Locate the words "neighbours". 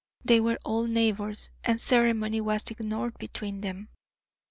0.89-1.51